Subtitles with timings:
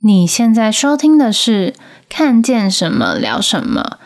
[0.00, 1.72] 你现在收听的是
[2.08, 3.98] 《看见什么聊什么》。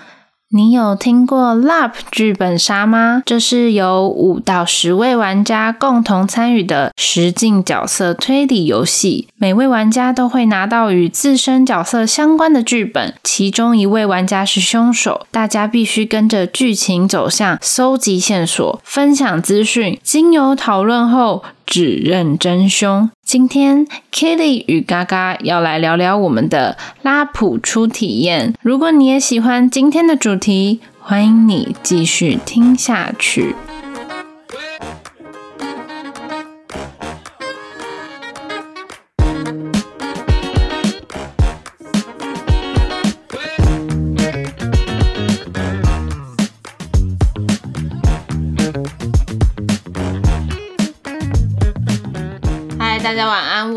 [0.54, 3.22] 你有听过 LARP 剧本杀吗？
[3.26, 9.29] 这是由五到十位玩家共同参与的实境角色推理游戏。
[9.37, 15.27] 每位玩家都会拿到与自身角色相关的剧本，其中一位玩家是凶手。
[15.31, 23.11] 大家必须跟着剧情走向，搜集线索，分享资讯，经由讨论后指认真凶。
[23.33, 28.52] 今天 Kitty 与嘎嘎要来聊聊我们的拉普初体验。
[28.61, 33.55] 如果你也喜欢今天的主题，欢迎你继续听下去。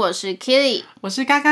[0.05, 1.49] 我是 Kitty，我是嘎嘎，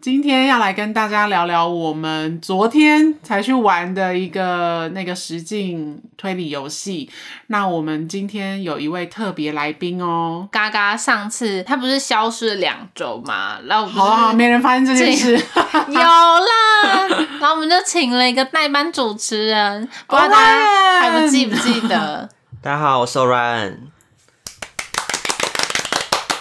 [0.00, 7.10] 今天要来跟大家聊聊我们昨天才去玩的一个那个实境推理游戏。
[7.48, 13.58] 那我们今天有一位特别来宾哦，嘎嘎上次他不是消失了两周吗？
[13.66, 17.06] 然后好了好，没人发现这件事， 有啦。
[17.38, 22.26] 然后我们就请了一个代班主持人，不知道大家还不记不记得？
[22.62, 23.74] 大家好，我是 Orion。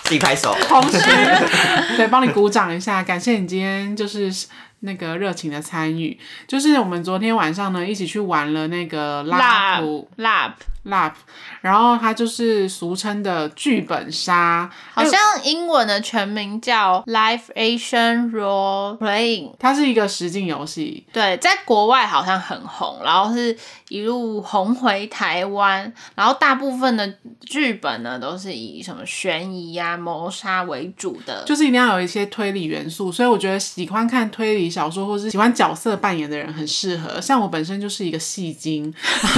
[0.10, 0.98] 自己拍手，同时
[1.96, 4.34] 对，帮你鼓掌一下，感谢你今天就是
[4.80, 6.18] 那个热情的参与。
[6.48, 10.54] 就是我们昨天晚上呢，一起去玩了那个 LARP LARP
[10.90, 11.14] LARP，
[11.62, 23.56] 然后它就是俗称的剧本杀，好像英文的全名叫 Live Action Role Playing，它是一个实境游戏，对，在国外好像很红，然后是
[23.88, 38.94] 一路红回台湾，然后大部分的剧本呢都是以什么悬疑啊、谋杀为主的，就是一定要有一些推理元素，所以我觉得喜欢看推理小说或是喜欢角色扮演的人很适合，像我本身就是一个戏精，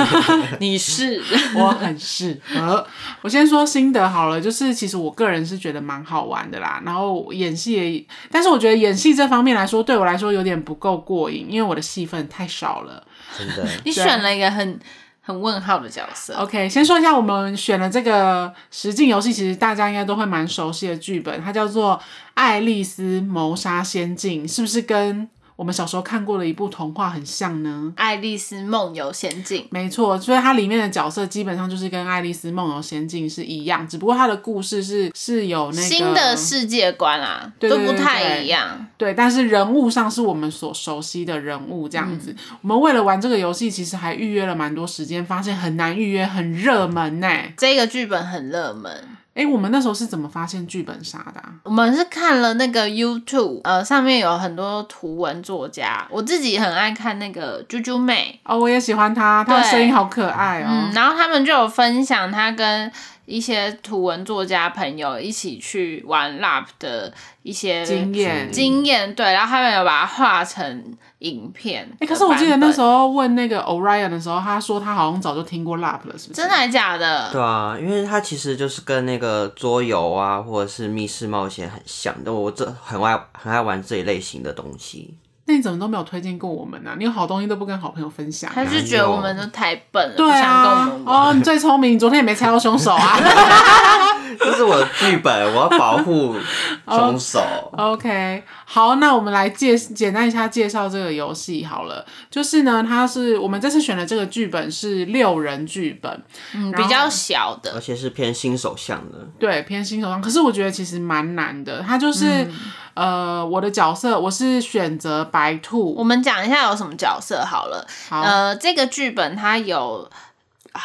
[0.60, 1.22] 你是。
[1.56, 2.86] 我很适合。
[3.22, 6.82] 我先说心得好了，就是其实我个人是觉得蛮好玩的啦。
[6.86, 13.04] 然后演戏也，但是我觉得演戏这方面来说，对我来说有点不够过瘾，因为我的戏份太少了。
[13.38, 14.80] 真的， 你选了一个很
[15.22, 16.34] 很问号的角色。
[16.36, 21.94] OK，先说一下我们选了这个实境游戏，其实大家应该都会蛮熟悉的剧本，它叫做
[22.34, 25.30] 《爱丽丝谋杀仙境》，是不是跟？
[25.62, 29.62] 我们小时候看过的一部童话很像呢，《爱丽丝梦游仙境》。
[29.70, 38.88] 没错，所以它里面的角色基本上就是跟《爱丽丝梦游仙境》是一样，只不过它的故事是是有那个新的世界观啊，对对对对，都不太一样。
[38.98, 42.32] 对，但是人物上是我们所熟悉的人物这样子。
[42.32, 47.28] 嗯、我们为了玩这个游戏，其实还预约了蛮多时间，发现很难预约，很热门呢。
[47.56, 48.92] 这个剧本很热门。
[49.34, 51.54] 哎，我们那时候是怎么发现剧本杀的啊？
[51.64, 60.68] 我们是看了那个 YouTube，呃，上面有很多图文作家，我自己很爱看那个啾啾妹哦，我也喜欢她，她的声音好可爱哦。
[60.70, 62.92] 嗯，然后他们就有分享她跟
[63.32, 67.12] 一些图文作家朋友一起去玩 LARP 的
[67.44, 71.90] 一些经验经验，对，然后他们有把它画成影片。
[72.00, 76.34] 哎，可是我记得那时候问那个 Orion 的时候，他说他好像早就听过 LARP 了，是不是？
[76.34, 77.32] 真的还假的？
[77.32, 85.16] 对啊，因为他其实就是跟那个桌游啊，或者是密室冒险很像的，我这很爱很爱玩这一类型的东西。
[85.52, 86.96] 那你怎么都没有推荐过我们呢、啊？
[86.98, 88.54] 你有好东西都不跟好朋友分享、啊？
[88.56, 93.20] 他是觉得我们都太笨了，对啊，哦，你最聪明，你昨天也没猜到凶手啊。
[94.40, 96.38] 这是我的剧本，我要保护
[96.88, 97.42] 凶手。
[97.74, 102.06] Oh, OK，好，那我们来介简单一下介绍这个游戏好了。
[102.30, 106.24] 就是呢，它是我们这次选的这个剧本是六人剧本，
[106.56, 109.18] 嗯，比较小的，而且是偏新手向的。
[109.38, 110.22] 对，偏新手向。
[110.22, 112.44] 可是我觉得其实蛮难的，它就是。
[112.46, 112.54] 嗯
[112.94, 115.96] 呃，我的角色我是选择白兔。
[115.96, 117.88] 我们讲一下有什么角色好了。
[118.10, 118.22] 好。
[118.22, 120.10] 呃，这个剧本它有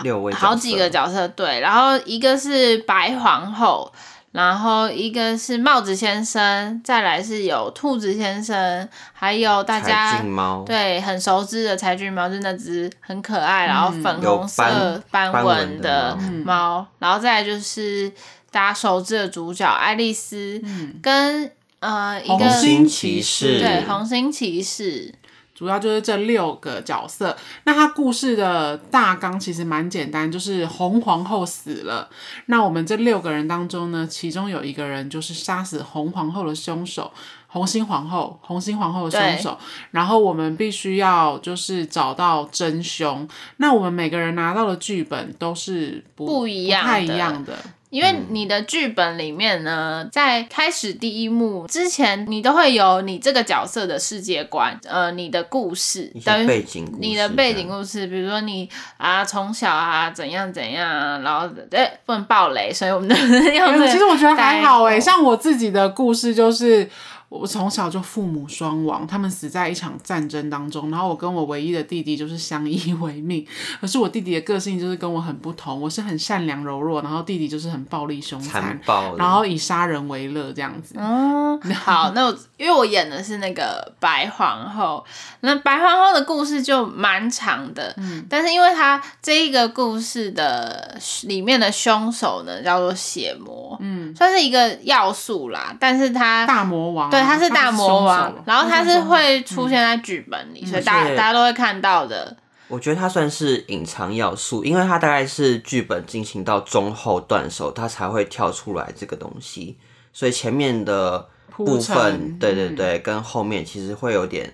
[0.02, 1.60] 六位好几个角色，对。
[1.60, 3.92] 然后一个是白皇后，
[4.30, 10.22] 然后一个是帽子先生，再来是有兔子先生，还有大家
[10.64, 16.86] 对很熟知的柴郡猫，就是那只很可爱，然后粉红色斑纹的猫。
[17.00, 18.12] 然后再来就是
[18.50, 21.50] 大家熟知的主角爱丽丝，嗯，跟。
[21.86, 25.14] 呃，一个红心骑士，对，红心骑士，
[25.54, 27.36] 主要就是这六个角色。
[27.62, 32.10] 那他故事的大纲其实蛮简单，就是红皇后死了。
[32.46, 37.12] 那我们这六个人当中呢，其中有一个人就是杀死红皇后的凶手，
[37.46, 39.56] 红心皇后，红心皇后的凶手。
[39.92, 43.28] 然后我们必须要就是找到真凶。
[43.58, 47.56] 那我们每个人拿到的剧本都是不，不一样，不太一样的。
[47.90, 63.14] 因为你的剧本里面呢，在开始第一幕之前，你都会有你这个角色的世界观，呃，你的故事，等于背景你的背景故事，比如说你啊从小啊怎样怎样，然后对不能暴雷，所以我们的
[63.54, 66.88] 要、欸、其实我觉得还好哎，像我自己的故事就是。
[67.28, 73.44] 我从小就父母双亡，他们死在一场战争当中，然后我跟我唯一的弟弟就是相依为命。
[73.80, 78.78] 可是我弟弟的个性就是跟我很不同，我是很善良柔弱，然后弟弟就是很暴力凶残，
[79.18, 80.94] 然后以杀人为乐这样子。
[80.98, 85.04] 嗯，好，那我因为我演的是那个白皇后，
[85.40, 97.10] 那白皇后的故事就蛮长的，嗯，但是因为她这一个故事的里面的凶手呢叫做血魔，嗯，算是一个要素啦，但是他大魔王。
[97.16, 102.36] 对，他是大魔王，然后他是会出现在剧本里，嗯、所以大家大家都会看到的。
[102.68, 109.78] 我觉得他算是隐藏要素，因为他大概是剧本进行到中后段的时候，他才会跳出来这个东西，
[110.12, 114.52] 所以前面的部分，对对对，跟后面其实会有点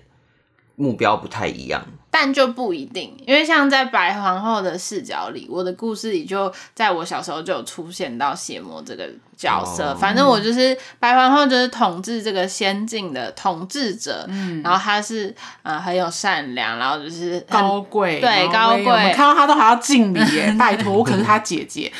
[0.75, 1.83] 目标不太一样。
[2.23, 9.89] 但就不一定，因为像在白皇后的视角里，我的故事里就在我小时候就有出现到邪魔这个角色。
[9.89, 9.97] Oh.
[9.97, 14.25] 反正我就是白皇后，就是统治这个仙境的统治者。
[14.29, 18.85] 嗯，然后她是呃很有善良，然后就是高贵，对高贵。
[18.85, 21.91] 我们看到她都还要敬礼耶， 拜托，我可是她姐姐。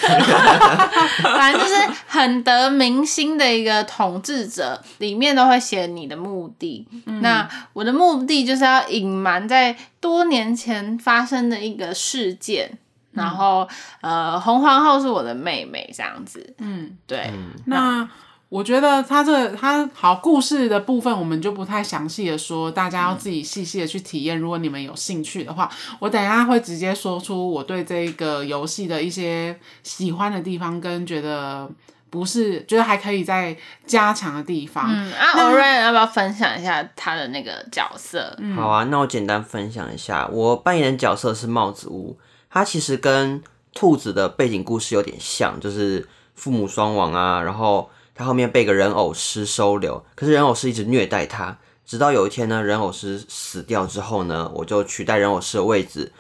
[1.22, 1.76] 反正就是
[2.08, 6.88] 很得民心的一个统治者，里面都会写你的目的。
[7.08, 9.76] 嗯、那我的目的就是要隐瞒在。
[10.04, 12.70] 多年前发生的一个事件，
[13.14, 13.66] 嗯、然后
[14.02, 17.32] 呃，红皇后是我的妹妹，这样子，嗯，对。
[17.32, 18.10] 嗯、那
[18.50, 24.38] 我觉得他这个他好故事的部分，我们就不太详细的说，大家要自己细细的去体验。
[24.38, 31.72] 嗯、如果你们有兴趣的话，我等一下会直接说出我对这个游戏的一些喜欢的地方，跟觉得。
[32.14, 33.58] 不是，觉得还可以再
[33.88, 34.88] 加强的地方。
[34.88, 38.36] 嗯，啊，Orion 要不要分享一下他的那个角色？
[38.38, 42.16] 嗯、好啊，那我简单分享一下，我扮演的角色是帽子屋，
[42.52, 43.42] 他其实跟
[43.74, 56.12] 兔子的背景故事有点像，就是父母双亡啊，然后他后面被个人偶师收留，可是人偶师一直虐待他，直到有一天呢，人偶师死掉之后呢，我就取代人偶师的位置，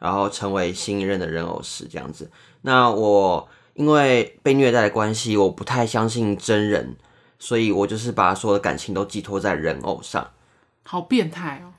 [0.00, 2.28] 然后成为新一任的人偶师这样子。
[2.62, 3.48] 那我。
[3.76, 6.96] 因为被虐待的关系，我不太相信真人，
[7.38, 10.30] 所以我就是把所有的感情都寄托在人偶上。
[10.82, 11.72] 好变态哦！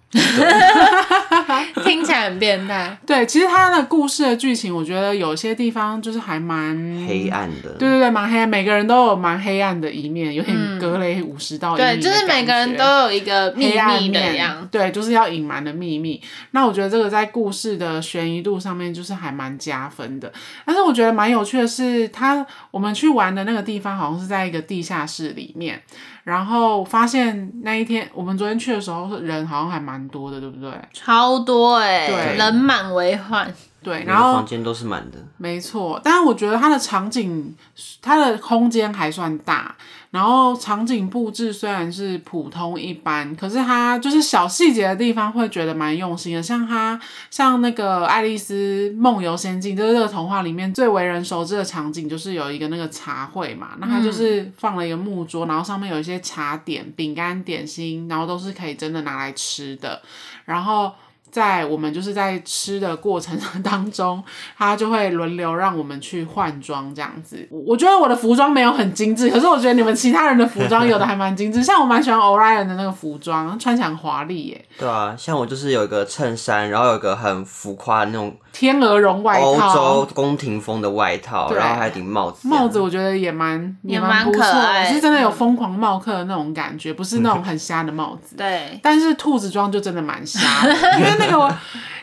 [1.77, 2.97] 对 听起来很变态。
[3.05, 6.75] 对，其实他的故事的剧情，我觉得有些地方就是还蛮
[7.07, 7.69] 黑暗的。
[7.79, 11.77] 对对对，蛮黑暗，每个人都有蛮黑暗的一面，有点格雷五十道、嗯。
[11.77, 14.67] 对，就是每个人都有一个秘密的样。
[14.71, 16.21] 对，就是要隐瞒的秘密。
[16.51, 20.31] 那我觉得这个在故事的悬疑度上面就是还蛮加分的。
[20.65, 25.81] 但是我觉得蛮有趣的是，他我们去玩的那个地方好像是在一个地下室里面。
[26.23, 30.69] 然后发现那一天，我们昨天去的时候，人好像还蛮多的，对不对？
[30.91, 33.53] 超多哎、欸，对人满为患。
[33.83, 35.17] 对，然后房间都是满的。
[35.37, 37.55] 没错，但是我觉得它的场景，
[38.01, 39.73] 它的空间还算大。
[40.09, 46.43] 然后场景布置虽然是普通一般，可是它就是小细节的地方会觉得蛮用心的。
[46.43, 46.99] 像它，
[47.29, 53.69] 像那个《爱丽丝梦游仙境》，就是这个童话里面最为人熟知的场景，就是有一个那个茶会嘛。
[53.79, 60.01] 那它就是放了一个木桌，然后上面有一些茶点、饼干、点心，然后都是可以真的拿来吃的。
[60.43, 60.91] 然后。
[61.29, 64.23] 在我们就是在吃的过程 当中，
[64.57, 67.47] 他就会轮流让我们去换装这样子。
[67.49, 71.61] 我觉得我的服装没有很精致，可是我觉得你们其他人的服装有的还蛮精致。
[71.63, 74.65] 像我蛮喜欢 Orion 的那个服装，穿起来很华丽耶。
[74.79, 82.47] 对啊，像我就是有一个衬衫，然后有一个很浮夸的那种天鹅绒外套，欧洲宫廷风的外套，然后还有顶帽子。
[82.47, 84.43] 帽子我觉得也蛮也蛮不错，
[84.87, 88.35] 是真的有疯狂帽客的那种感觉，不是那种很瞎的帽子。
[88.37, 91.16] 对，但是兔子装就真的蛮瞎的，因为。
[91.19, 91.51] 那个我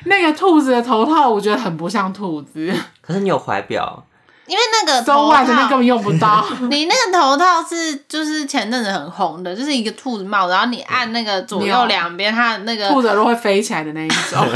[0.04, 2.72] 那个兔子的头套，我觉得很不像兔子。
[3.00, 4.04] 可是你有怀表，
[4.46, 6.44] 因为那个头套根本用不到。
[6.70, 14.46] 你那个头套是就是前阵子很红的，就是一个兔子帽，然后你按那个左右两边，它那个兔子都会飞起来的那一种。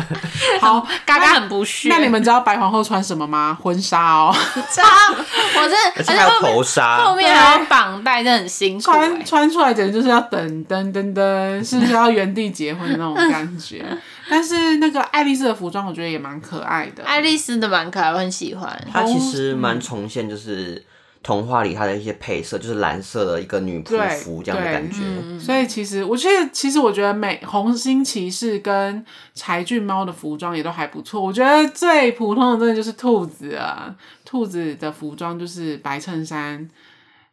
[0.60, 1.88] 好，嘎嘎很不屑。
[1.88, 3.56] 那你们知道白皇后穿什么吗？
[3.62, 4.34] 婚纱哦，
[4.70, 4.86] 知道。
[5.58, 8.82] 我这而且还有头纱，后面还有绑带，就很辛苦。
[8.82, 13.84] 穿穿出来简直就是要噔噔噔噔，是不是要原地结婚的那种感觉？
[14.28, 17.04] 但是那个爱丽丝的服装，我觉得也蛮可爱的。
[17.04, 18.68] 爱丽丝的蛮可爱，我很喜欢。
[18.92, 20.84] 它其实蛮重现，就是
[21.22, 24.98] 童话里它的一些配色，就是蓝色的一个女仆服这样的感觉。
[25.02, 31.20] 嗯、所以其实我觉得，其实我觉得美红星骑士跟柴郡猫的服装也都还不错。
[31.20, 36.68] 我觉得最普通的真的就是兔子啊，兔子的服装就是白衬衫。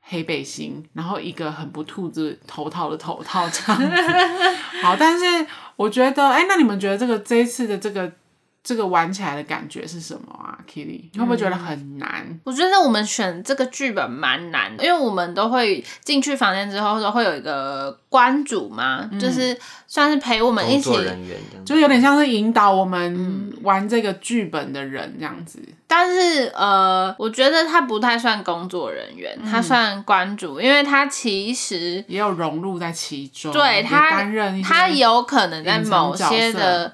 [0.06, 3.88] 黑背心，然后一个很不兔子头套的头套这样子。
[4.84, 5.24] 好，但是
[5.78, 8.12] 我觉得，哎，那你们觉得这个这一次的这个
[8.64, 12.26] 这个玩起来的感觉是什么啊？Kitty，你会不会觉得很难？
[12.30, 20.92] 嗯，我觉得我们选这个剧本蛮难的，因为我们都会进去房间之后都会有一个关主嘛，嗯、就是算是陪我们一起，
[21.66, 25.60] 就有点像是引导我们玩这个剧本的人这样子。
[25.86, 33.52] 但是呃，我觉得他不太算工作人员，他算关主，嗯、因为他其实也有融入在其中。
[33.52, 36.92] 对，他担任他有可能在某些的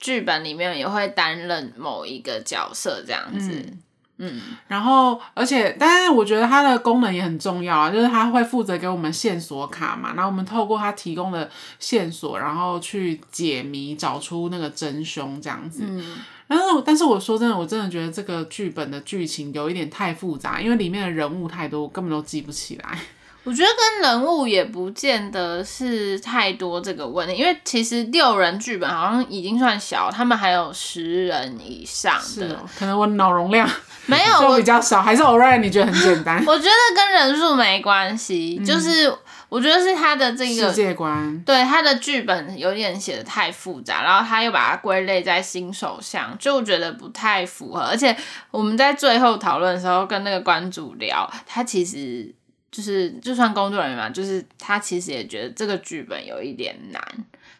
[0.00, 3.52] 剧本里面也会担任某一个角色这样子。
[3.52, 3.78] 嗯，
[4.16, 15.84] 嗯，然后而且，但是我觉得它的功能也很重要啊，就是它会负责给我们线索卡嘛，然后我们透过它提供的线索，然后去解谜，找出那个真凶这样子。
[15.86, 16.18] 嗯。
[16.48, 22.98] 但是，但是我说真的，我真的觉得这个剧本的剧情有一点太复杂，因为里面的人物太多，我根本都记不起来。
[23.44, 32.22] 我觉得跟人物也不见得是太多这个问题，因为其实六人剧本好像已经算小，他们还有十人以上的。
[32.22, 33.68] 是哦，可能我脑容量
[34.06, 36.42] 没有我比较少，还是 Orion 你觉得很简单？
[36.46, 39.08] 我觉得跟人数没关系，就是。
[39.08, 39.18] 嗯
[39.50, 47.80] 我觉得是他的这个世界观，对他的剧本有点写的太复杂，然后他又把它归类在新手向，就觉得不太符合。
[47.80, 48.16] 而且
[48.52, 52.32] 我们在最后讨论的时候，跟那个关主聊，他其实
[52.70, 57.02] 就是就算工作人员嘛，就是他其实也觉得这个剧本有一点难，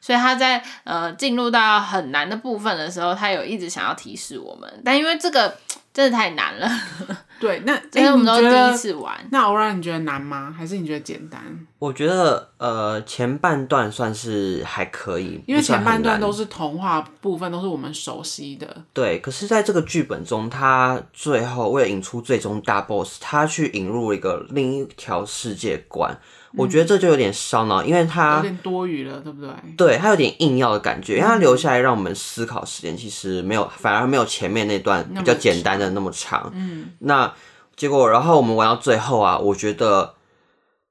[0.00, 5.56] 所以他在呃进入到很难的部分的时候，他有一直想要提示我们，但因为这个。
[5.92, 6.68] 真的太难了。
[7.40, 9.18] 对，那因为 我们都第一次玩。
[9.30, 10.54] 那欧然你觉得难吗？
[10.56, 11.40] 还是你觉得简单？
[11.78, 18.84] 我觉得呃前半段算是还可以，因为前半段都是童话部分，都是我们熟悉的。
[18.92, 26.16] 对，可是在这个剧本中，他最后为了引出最终大 boss，他去引入一个另一条世界观。
[26.56, 29.50] 我觉得这就有点烧脑，因为它有点多余了，对不对？
[29.76, 36.50] 对，它有点硬要的感觉，因为它留下来让我们思考时间，其实没有，反而没有前面那段比较简单的那么长。
[36.54, 37.32] 嗯，那
[37.76, 40.14] 结果，然后我们玩到最后啊，我觉得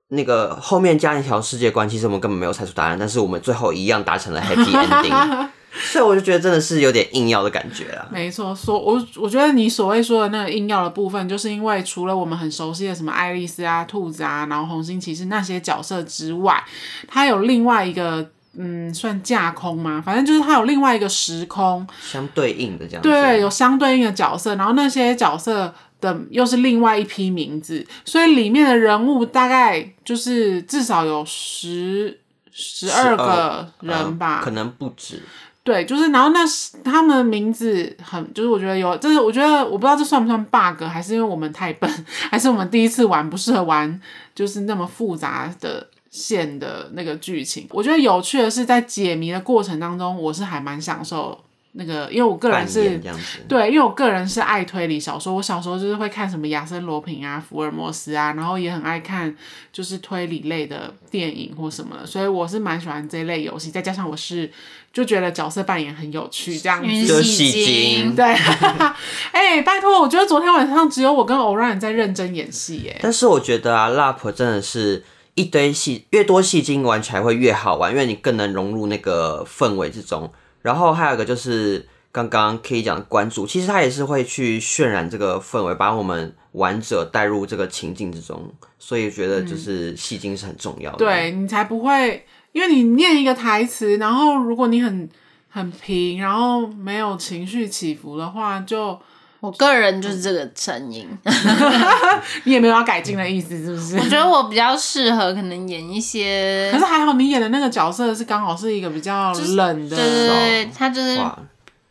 [0.07, 5.49] 那个后面加一条世界观，其实我们根本没有猜出答案，但是我们最后一样达成了 happy ending。
[5.79, 8.05] 所以我就觉得真的是有点硬要的感觉啊。
[8.11, 16.63] 没错，所我我觉得你所谓说的那个硬要的部分，就是因为除了我们很熟悉的什么爱丽丝啊、兔子啊，然后红心骑士那些角色之外，
[17.07, 20.01] 它有另外一个嗯，算架空吗？
[20.05, 23.01] 反正就是它有另外一个时空相对应的这样。
[23.01, 32.19] 对，有相对应的角色，然后那些角色的又是另外一批名字，所以里面的人物大概就是至少有十
[32.51, 35.21] 十二个人吧，呃，可能不止。
[35.69, 41.87] 对，就是，然后那是他们名字很，就是我觉得有，就是我觉得我不知道这算不算 bug，还是因为我们太笨，
[42.31, 44.01] 还是我们第一次玩不适合玩，
[44.33, 47.67] 就是那么复杂的线的那个剧情。
[47.69, 51.39] 我觉得有趣的是在解谜的过程当中，我是还蛮享受。
[51.73, 52.99] 那个，因为我个人是，
[53.47, 55.35] 对，因为我个人是爱推理小说。
[55.35, 59.33] 我小时候就是会看什么亚森罗平啊、福尔摩斯啊，然后也很爱看
[59.71, 63.69] 就是推理类的电影或什么的，所以我是蛮喜欢这一类游戏。
[63.69, 64.51] 再加上我是
[64.91, 67.23] 就觉得角色扮演很有趣，这样子。
[67.23, 68.15] 戏精。
[68.15, 68.25] 对。
[69.31, 72.99] 哎、欸，拜托，我觉得昨天晚上只有我跟 Orion 在认真演戏耶。
[73.01, 75.03] 但是我觉得啊，LARP 真的是
[75.35, 80.31] 一堆戏，越多戏精玩起来会越好玩，因为你更能融入那个氛围之中。
[80.61, 90.97] 然后还有一个就是刚刚可以讲的关注，其实他也是会去渲染这个氛围，把我们玩者带入这个情境之中，所以觉得就是戏精是很重要的。
[90.97, 95.09] 嗯、对，你才不会，因为你念一个台词，然后如果你很
[95.49, 98.99] 很平，然后没有情绪起伏的话，就
[99.39, 101.07] 我个人就是这个声音，
[102.43, 103.97] 你也没有要改进的意思，是不是？
[103.97, 111.17] 我觉得我比较适合可能演一些，可是还好你演的那个角色是刚好是一个比较冷的，就是、对对对，他就是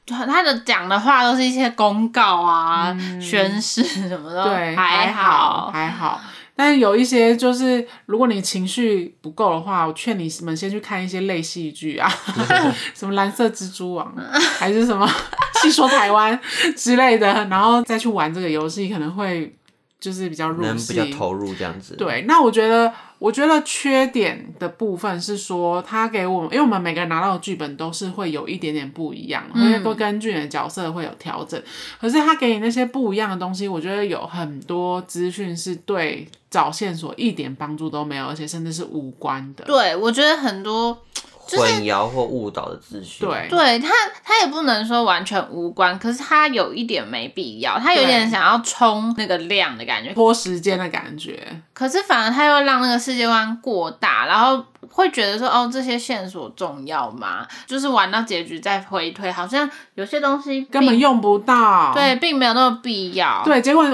[0.07, 6.21] 他的讲的话都是一些公告啊、嗯、宣誓什么的，对，还好还好。
[6.61, 12.13] 但有一些就是，如果你情绪不够的话，我劝你们先去看一些类戏剧啊，
[12.97, 14.13] 什么蓝色蜘蛛网，
[14.59, 15.09] 还是什么
[15.63, 16.37] 戏说台湾
[16.77, 19.57] 之类的，然后再去玩这个游戏，可能会
[20.01, 21.97] 就是比较入戏，能比较投入这样子。
[21.97, 31.61] 对，那我觉得，我觉得缺点的部分是说，他给我们，因为我们每个人拿到的剧本都是会有一点点不一样，因为都根据你的角色会有调整。
[32.01, 39.65] 可是他给你那些不一样的东西，我觉得有很多资讯是对找线索一点帮助都没有，而且甚至是无关的。
[39.65, 40.97] 对，我觉得很多。
[41.57, 43.89] 混淆或误导的资讯，对，对他，
[44.23, 51.41] 他也不能说完全无关，可是他有一点没必要，他有点想要冲那个量的感觉，拖时间的感觉。
[51.73, 57.47] 可是反而他又让那个世界观过大，然后会觉得说，哦，这些线索重要吗？
[57.67, 63.43] 就是玩到结局再回推，好像有些东西根本用不到，对，并没有那么必要。
[63.45, 63.85] 对，结果。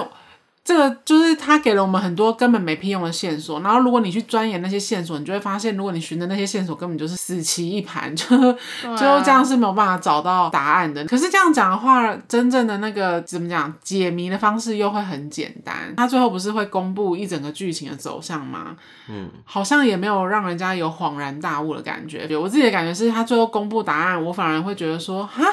[0.65, 8.27] 这个就是他给了我们很多根本没屁用的线索，然后如果你去钻研那些线索，你就会发现，如果你寻的那些线索根本就是死棋一盘， 就
[8.83, 11.05] 就这样是没有办法找到答案的。
[11.05, 15.75] 可是这样讲的话，真正的那个怎么讲解谜的方式又会很简单。
[15.99, 18.75] 他最后不是会公布一整个剧情的走向吗？
[19.11, 22.27] 嗯，好像也没有让人家有恍然大悟的感觉。
[22.35, 25.45] 我自己的感觉是他最后公布答案，我反而会觉得说，哈，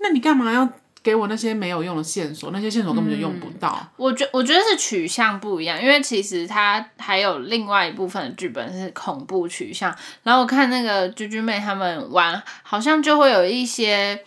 [0.00, 0.68] 那你干嘛要？
[1.08, 3.78] 给我那些没有用的线索，那些线索根本就用不到。
[3.80, 9.96] 嗯、我觉我觉得是取向不一样，因为其实它还有另外一部分的剧本是恐怖取向。
[10.22, 14.22] 然后我看那个居居妹他们玩，好像就会有一些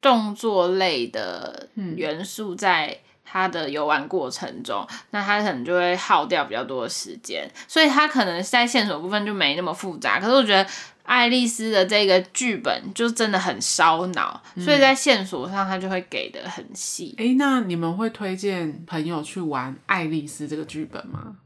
[0.00, 10.18] 动作类的元素在他的游玩过程中，嗯、那他可能就会耗掉比较多的时间，所以他可能在线索部分就没那么复杂。
[10.18, 10.66] 可是我觉得。
[11.08, 17.14] 爱丽丝的这个剧本就真的很烧脑，嗯、所以在线索上他就会给的很细。
[17.16, 21.36] 哎、欸，那你们会推荐朋友去玩爱丽丝这个剧本吗？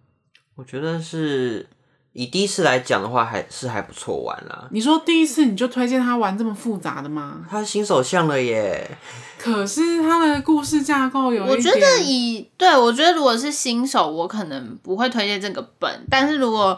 [0.57, 1.65] 我觉得是
[2.13, 4.67] 以第一次来讲的话，还是还不错玩啦。
[4.73, 7.47] 你说第一次你就推荐他玩这么复杂的吗？
[7.49, 8.91] 他新手向了耶。
[9.39, 16.77] 可是他的故事架构有，我觉得以对我觉得如果是新手，我可能不会推荐这个本，但是如果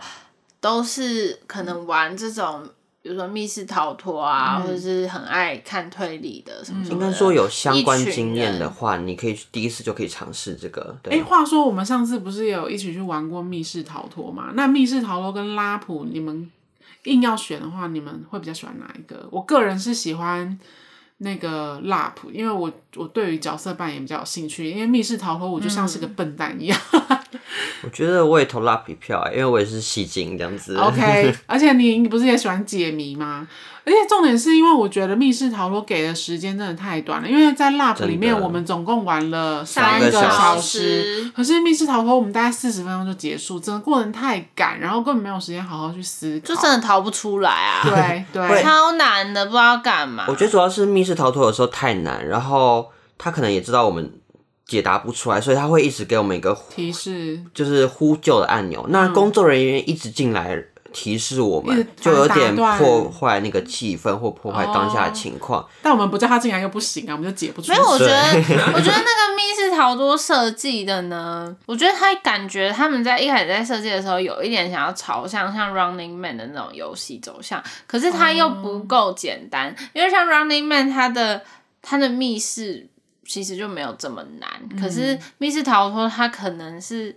[0.64, 2.66] 都是可能玩这种，
[3.02, 7.06] 比如说密室逃脱啊，嗯、或者是很爱看推理的什么什么的。
[7.06, 10.97] 应该说有相关经验的话，你可以第一次就可以尝试这个。
[11.11, 14.52] 哎、欸，话说我们上次不是有一起去玩过密室逃脱吗？
[14.54, 16.50] 那密室逃脱跟拉普，你们
[17.02, 19.28] 硬要选的话，你们会比较喜欢哪一个？
[19.30, 20.59] 我个人是喜欢。
[21.18, 26.78] 那个 LARP，因为我我对于角色扮演比较有兴趣，因为密室逃脱我就像是个笨蛋一样。
[27.46, 30.76] 嗯、 我觉得我也投一票，因为我也是戏精这样子。
[30.76, 33.46] OK， 而且你你不是也喜欢解谜吗？
[33.86, 47.83] 而且重点是因为我觉得密室逃脱给的时间真的太短了，因为在 LARP 里面我们总共玩了三个小时，可是密室逃脱我们大概四十分钟就结束，真的过程太赶，然后根本没有时间好好去思考，就真的逃不出来啊！
[47.85, 50.24] 对 对，超难的，不知道干嘛。
[50.28, 54.11] 我觉得主要是密室逃脱有时候太难，然后他可能也知道我们
[54.66, 58.83] 解答不出来，所以他会一直给我们一个提示，就是呼救的按钮。
[58.87, 60.64] 嗯、那工作人员一直进来。
[60.96, 67.77] 提示我们就有点破坏那个气氛或破坏当下的情况，哦，但我们不叫他进来又不行啊，我们就解不出来。
[67.77, 68.12] 没有，我觉得，
[68.72, 81.42] 我觉得那个密室逃脱设计的呢，我觉得他感觉他们在一开始在设计的时候有一点想要朝向像 Running Man 的那种游戏走向，可是他又不够简单，哦，因为像 Running Man 他的
[81.83, 82.87] 他的密室
[83.24, 87.16] 其实就没有这么难，嗯，可是密室逃脱它可能是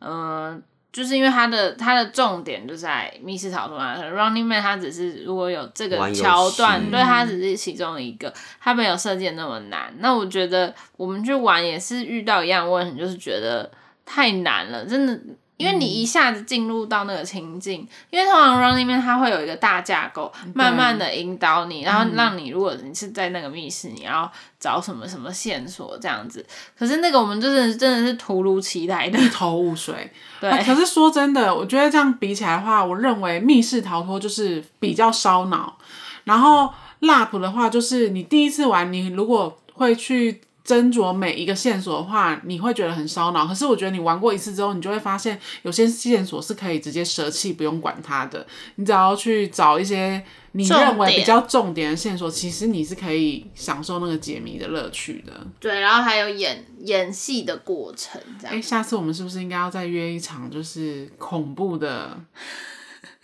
[0.00, 0.60] 呃。
[0.92, 9.92] 就是因为它的它的重点就在密室逃脱啊，Running Man 它只是如果有这个桥段，对，它只是其中一个，它没有设计那么难。
[9.98, 13.70] 那我觉得我们去玩也是遇到一样问题，就是觉得
[14.06, 15.20] 太难了，真的。
[15.56, 26.44] 因为你一下子进入到那个情境，嗯、因为通常 Running Man 它会有一个大架构，慢慢的引导你，然后让你如果你是在那个密室，你要找什么什么线索这样子。
[26.78, 30.10] 可是那个我们就是真的是突如其来的，一头雾水。
[30.40, 35.78] 对、啊，可是说真的，我觉得这样比起来的话，我认为密室逃脱就是比较烧脑，
[36.24, 40.42] 然后 LARP 的话，就是你第一次玩，你如果会去。
[40.66, 43.46] 斟酌每一个线索的话，你会觉得很烧脑。
[43.46, 48.44] 可是我觉得你玩过一次之后，你就会发现有些线索是可以直接舍弃，不用管它的。
[48.74, 50.20] 你只要去找一些
[50.52, 55.32] 你认为比较重点的线索，其实你是可以享受那个解谜的乐趣的。
[55.60, 58.56] 对，然后还有演演戏的过程，这样。
[58.56, 62.18] 哎，下次我们是不是应该要再约一场，就是恐怖的？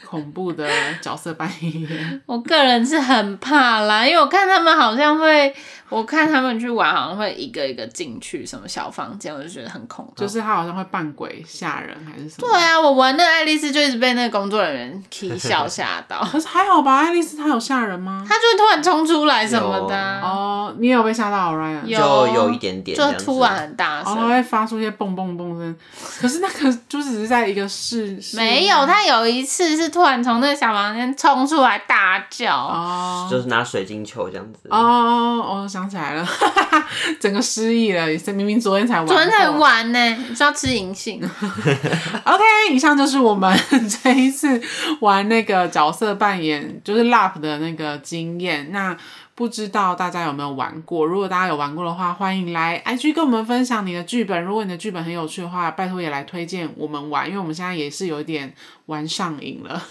[0.05, 0.69] 恐怖的
[1.01, 2.21] 角色扮演？
[2.27, 5.55] 我个人是很怕啦，因为我看他们好像会，
[5.93, 10.13] 我看他们去玩好像会一个一个进去什么小房间，我就觉得很恐怖。
[10.17, 12.49] 就是他好像会扮鬼吓人还是什么？
[12.49, 16.21] 对啊，我玩那爱丽丝就一直被那个工作人员 啼笑吓到。
[16.23, 18.25] 可是还好吧，爱丽丝她有吓人吗？
[18.27, 20.21] 她就会突然冲出来什么的、啊。
[20.23, 21.85] 哦，你有被吓到，Ryan？
[21.85, 25.77] 有就有一点点，就突然很大声，然后会发出一些蹦蹦蹦声。
[26.21, 34.69] 可是那个就只是在一个室，没有，他有一次是突然从那个小房间冲出来大叫，哦，就是拿水晶球这样子。
[34.71, 36.29] 哦哦，我想起来了，
[37.21, 41.21] 整个失忆了，明明昨天才玩，昨天才玩呢，你是要吃银杏。
[42.25, 43.59] OK，以上就是我们
[44.03, 44.61] 这一次
[45.01, 48.71] 玩那个角色扮演，就是 LARP 的那个经验。
[48.73, 48.97] 那
[49.35, 51.07] 不知道大家有没有玩过？
[51.07, 54.43] 如果大家有玩过的话，欢迎来 IG 跟我们分享你的剧本。
[54.43, 58.55] 如果你的剧本很有趣的话，拜托也来推荐我们玩，因为我们现在也是有一点
[58.87, 59.83] 玩上瘾了。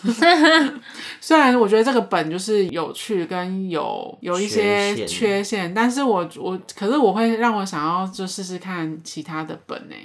[1.19, 9.95] 虽然我觉得这个本就是有趣跟有有一些缺陷，缺陷，但是我我可是我会让我想要就试试看其他的本呢，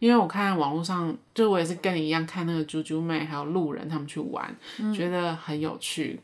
[0.00, 6.20] 因为我看网络上，就我也是跟你一样看那个猪猪妹还有路人他们去玩，嗯、觉得很有趣。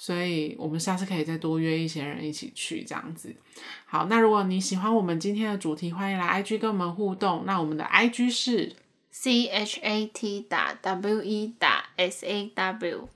[0.00, 3.34] 所以我们下次可以再多约一些人一起去这样子。
[3.84, 7.42] 好，那如果你喜欢我们今天的主题，欢迎来 IG 跟我们互动。
[7.44, 8.76] 那我们的 IG 是
[9.10, 13.08] C H A T 打 W E 打 S A W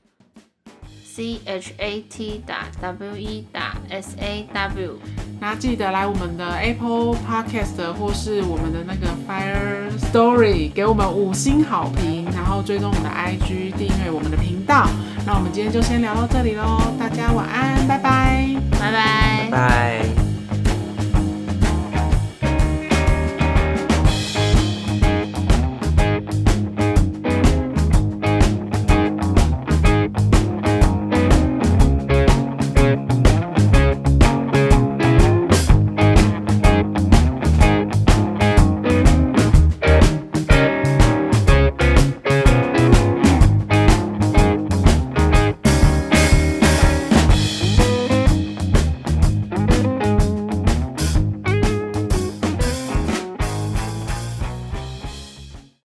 [1.14, 4.98] C H A T 打 W E 打 S A W。
[5.38, 14.88] 那记得来我们的 Apple Podcast 或是我们的那个 Fire Story 给我们五星好评，然后追踪我们的 IG，订阅我们的频道。
[15.26, 20.31] 那我们今天就先聊到这里喽，大家晚安，拜拜，拜拜，拜拜。